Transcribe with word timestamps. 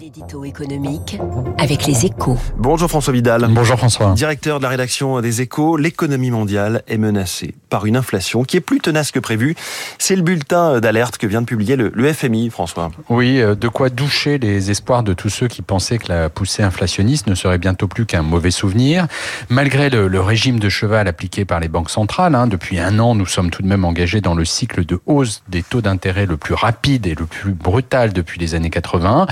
L'édito 0.00 0.46
économique 0.46 1.18
avec 1.58 1.86
les 1.86 2.06
échos. 2.06 2.38
Bonjour 2.56 2.88
François 2.88 3.12
Vidal. 3.12 3.46
Bonjour 3.50 3.76
François. 3.76 4.12
Directeur 4.12 4.56
de 4.56 4.62
la 4.62 4.70
rédaction 4.70 5.20
des 5.20 5.42
échos, 5.42 5.76
l'économie 5.76 6.30
mondiale 6.30 6.82
est 6.88 6.96
menacée 6.96 7.54
par 7.68 7.84
une 7.84 7.96
inflation 7.96 8.42
qui 8.44 8.56
est 8.56 8.60
plus 8.60 8.80
tenace 8.80 9.12
que 9.12 9.18
prévu. 9.18 9.56
C'est 9.98 10.16
le 10.16 10.22
bulletin 10.22 10.80
d'alerte 10.80 11.18
que 11.18 11.26
vient 11.26 11.42
de 11.42 11.46
publier 11.46 11.76
le, 11.76 11.92
le, 11.94 12.12
FMI, 12.14 12.48
François. 12.48 12.90
Oui, 13.10 13.42
euh, 13.42 13.54
de 13.54 13.68
quoi 13.68 13.90
doucher 13.90 14.38
les 14.38 14.70
espoirs 14.70 15.02
de 15.02 15.12
tous 15.12 15.28
ceux 15.28 15.48
qui 15.48 15.60
pensaient 15.60 15.98
que 15.98 16.08
la 16.08 16.30
poussée 16.30 16.62
inflationniste 16.62 17.26
ne 17.26 17.34
serait 17.34 17.58
bientôt 17.58 17.86
plus 17.86 18.06
qu'un 18.06 18.22
mauvais 18.22 18.50
souvenir. 18.50 19.06
Malgré 19.50 19.90
le, 19.90 20.08
le, 20.08 20.20
régime 20.20 20.58
de 20.58 20.70
cheval 20.70 21.08
appliqué 21.08 21.44
par 21.44 21.60
les 21.60 21.68
banques 21.68 21.90
centrales, 21.90 22.34
hein, 22.34 22.46
depuis 22.46 22.78
un 22.78 22.98
an, 23.00 23.14
nous 23.14 23.26
sommes 23.26 23.50
tout 23.50 23.60
de 23.62 23.68
même 23.68 23.84
engagés 23.84 24.22
dans 24.22 24.34
le 24.34 24.46
cycle 24.46 24.86
de 24.86 24.98
hausse 25.04 25.42
des 25.48 25.62
taux 25.62 25.82
d'intérêt 25.82 26.24
le 26.24 26.38
plus 26.38 26.54
rapide 26.54 27.06
et 27.06 27.14
le 27.14 27.26
plus 27.26 27.52
brutal 27.52 28.14
depuis 28.14 28.40
les 28.40 28.54
années 28.54 28.70
80. 28.70 29.26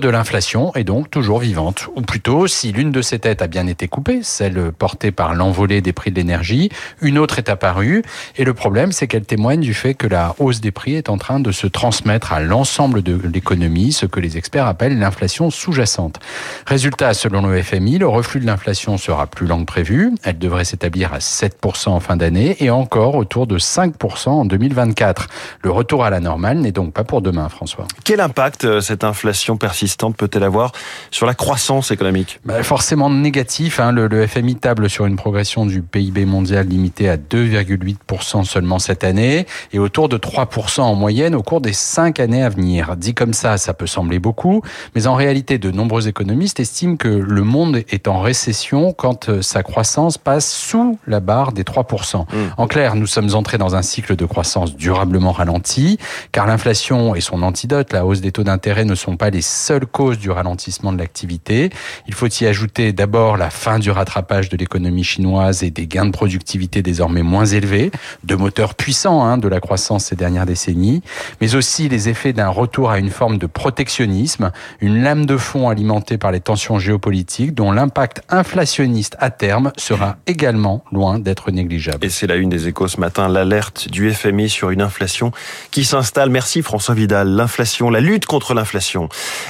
De 0.00 0.08
l'inflation 0.08 0.72
est 0.76 0.84
donc 0.84 1.10
toujours 1.10 1.40
vivante. 1.40 1.88
Ou 1.96 2.02
plutôt, 2.02 2.46
si 2.46 2.70
l'une 2.70 2.92
de 2.92 3.02
ces 3.02 3.18
têtes 3.18 3.42
a 3.42 3.48
bien 3.48 3.66
été 3.66 3.88
coupée, 3.88 4.20
celle 4.22 4.70
portée 4.70 5.10
par 5.10 5.34
l'envolée 5.34 5.80
des 5.80 5.92
prix 5.92 6.12
de 6.12 6.16
l'énergie, 6.16 6.70
une 7.00 7.18
autre 7.18 7.38
est 7.38 7.48
apparue. 7.48 8.04
Et 8.36 8.44
le 8.44 8.54
problème, 8.54 8.92
c'est 8.92 9.08
qu'elle 9.08 9.24
témoigne 9.24 9.60
du 9.60 9.74
fait 9.74 9.94
que 9.94 10.06
la 10.06 10.36
hausse 10.38 10.60
des 10.60 10.70
prix 10.70 10.94
est 10.94 11.08
en 11.08 11.18
train 11.18 11.40
de 11.40 11.50
se 11.50 11.66
transmettre 11.66 12.32
à 12.32 12.40
l'ensemble 12.40 13.02
de 13.02 13.18
l'économie, 13.26 13.92
ce 13.92 14.06
que 14.06 14.20
les 14.20 14.36
experts 14.36 14.66
appellent 14.66 15.00
l'inflation 15.00 15.50
sous-jacente. 15.50 16.20
Résultat, 16.66 17.12
selon 17.12 17.44
le 17.44 17.60
FMI, 17.60 17.98
le 17.98 18.06
reflux 18.06 18.40
de 18.40 18.46
l'inflation 18.46 18.98
sera 18.98 19.26
plus 19.26 19.48
lent 19.48 19.60
que 19.60 19.66
prévu. 19.66 20.12
Elle 20.22 20.38
devrait 20.38 20.64
s'établir 20.64 21.12
à 21.12 21.18
7% 21.18 21.88
en 21.88 22.00
fin 22.00 22.16
d'année 22.16 22.56
et 22.60 22.70
encore 22.70 23.16
autour 23.16 23.48
de 23.48 23.58
5% 23.58 24.28
en 24.28 24.44
2024. 24.44 25.26
Le 25.62 25.70
retour 25.72 26.04
à 26.04 26.10
la 26.10 26.20
normale 26.20 26.58
n'est 26.58 26.70
donc 26.70 26.92
pas 26.92 27.02
pour 27.02 27.20
demain, 27.20 27.48
François. 27.48 27.88
Quel 28.04 28.20
impact 28.20 28.64
euh, 28.64 28.80
cette 28.80 29.02
inflation 29.02 29.56
persistante 29.56 29.87
peut-elle 30.16 30.44
avoir 30.44 30.72
sur 31.10 31.26
la 31.26 31.34
croissance 31.34 31.90
économique? 31.90 32.40
Bah, 32.44 32.62
Forcément 32.62 33.10
négatif. 33.10 33.80
Hein. 33.80 33.92
Le, 33.92 34.08
le, 34.08 34.26
FMI 34.26 34.56
table 34.56 34.90
sur 34.90 35.06
une 35.06 35.16
progression 35.16 35.66
du 35.66 35.82
PIB 35.82 36.24
mondial 36.24 36.66
limitée 36.66 37.08
à 37.08 37.16
2,8% 37.16 38.44
seulement 38.44 38.78
cette 38.78 39.04
année 39.04 39.46
et 39.72 39.78
autour 39.78 40.08
de 40.08 40.18
3% 40.18 40.80
en 40.80 40.94
moyenne 40.94 41.34
au 41.34 41.42
cours 41.42 41.60
des 41.60 41.72
cinq 41.72 42.20
années 42.20 42.42
à 42.42 42.48
venir. 42.48 42.96
Dit 42.96 43.14
comme 43.14 43.32
ça, 43.32 43.56
ça 43.58 43.74
peut 43.74 43.86
sembler 43.86 44.18
beaucoup, 44.18 44.62
mais 44.94 45.06
en 45.06 45.14
réalité, 45.14 45.58
de 45.58 45.70
nombreux 45.70 46.08
économistes 46.08 46.60
estiment 46.60 46.96
que 46.96 47.08
le 47.08 47.42
monde 47.42 47.82
est 47.88 48.08
en 48.08 48.20
récession 48.20 48.92
quand 48.92 49.28
euh, 49.28 49.42
sa 49.42 49.62
croissance 49.62 50.18
passe 50.18 50.50
sous 50.50 50.98
la 51.06 51.20
barre 51.20 51.52
des 51.52 51.62
3%. 51.62 52.20
Mmh. 52.20 52.24
En 52.56 52.66
clair, 52.66 52.94
nous 52.94 53.06
sommes 53.06 53.34
entrés 53.34 53.58
dans 53.58 53.76
un 53.76 53.82
cycle 53.82 54.16
de 54.16 54.26
croissance 54.26 54.76
durablement 54.76 55.32
ralenti, 55.32 55.98
car 56.32 56.46
l'inflation 56.46 57.14
et 57.14 57.20
son 57.20 57.42
antidote, 57.42 57.92
la 57.92 58.04
hausse 58.04 58.20
des 58.20 58.32
taux 58.32 58.44
d'intérêt, 58.44 58.84
ne 58.84 58.94
sont 58.94 59.16
pas 59.16 59.30
les 59.30 59.42
causes 59.86 60.18
du 60.18 60.30
ralentissement 60.30 60.92
de 60.92 60.98
l'activité. 60.98 61.70
Il 62.06 62.14
faut 62.14 62.28
y 62.28 62.46
ajouter 62.46 62.92
d'abord 62.92 63.36
la 63.36 63.50
fin 63.50 63.78
du 63.78 63.90
rattrapage 63.90 64.48
de 64.48 64.56
l'économie 64.56 65.04
chinoise 65.04 65.62
et 65.62 65.70
des 65.70 65.86
gains 65.86 66.06
de 66.06 66.12
productivité 66.12 66.82
désormais 66.82 67.22
moins 67.22 67.46
élevés, 67.46 67.90
deux 68.24 68.36
moteurs 68.36 68.74
puissants 68.74 69.24
hein, 69.24 69.38
de 69.38 69.48
la 69.48 69.60
croissance 69.60 70.06
ces 70.06 70.16
dernières 70.16 70.46
décennies, 70.46 71.02
mais 71.40 71.54
aussi 71.54 71.88
les 71.88 72.08
effets 72.08 72.32
d'un 72.32 72.48
retour 72.48 72.90
à 72.90 72.98
une 72.98 73.10
forme 73.10 73.38
de 73.38 73.46
protectionnisme, 73.46 74.52
une 74.80 75.02
lame 75.02 75.26
de 75.26 75.36
fond 75.36 75.68
alimentée 75.68 76.18
par 76.18 76.32
les 76.32 76.40
tensions 76.40 76.78
géopolitiques 76.78 77.54
dont 77.54 77.72
l'impact 77.72 78.22
inflationniste 78.28 79.16
à 79.18 79.30
terme 79.30 79.72
sera 79.76 80.16
également 80.26 80.84
loin 80.92 81.18
d'être 81.18 81.50
négligeable. 81.50 82.04
Et 82.04 82.10
c'est 82.10 82.26
la 82.26 82.36
une 82.36 82.48
des 82.48 82.68
échos 82.68 82.88
ce 82.88 83.00
matin, 83.00 83.28
l'alerte 83.28 83.88
du 83.88 84.12
FMI 84.12 84.48
sur 84.48 84.70
une 84.70 84.82
inflation 84.82 85.32
qui 85.70 85.84
s'installe. 85.84 86.30
Merci 86.30 86.62
François 86.62 86.94
Vidal. 86.94 87.28
L'inflation, 87.28 87.90
la 87.90 88.00
lutte 88.00 88.26
contre 88.26 88.54
l'inflation 88.54 89.08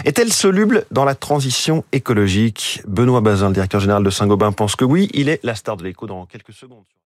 est-elle 0.09 0.33
soluble 0.33 0.87
dans 0.91 1.05
la 1.05 1.15
transition 1.15 1.85
écologique? 1.93 2.81
Benoît 2.89 3.21
Bazin, 3.21 3.49
le 3.49 3.53
directeur 3.53 3.79
général 3.79 4.03
de 4.03 4.09
Saint-Gobain, 4.09 4.53
pense 4.53 4.75
que 4.75 4.87
oui. 4.87 5.11
Il 5.13 5.29
est 5.29 5.39
la 5.45 5.55
star 5.55 5.77
de 5.77 5.85
l'écho 5.85 6.07
dans 6.07 6.25
quelques 6.25 6.55
secondes. 6.55 6.85